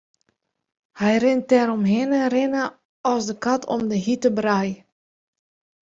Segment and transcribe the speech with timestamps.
[0.99, 2.63] Hy rint deromhinne rinne
[3.11, 4.71] as de kat om de hjitte brij.